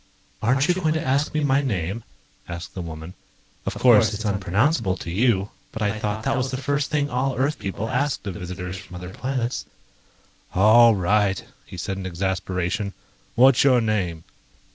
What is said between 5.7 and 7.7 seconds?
but I thought that was the first thing all Earth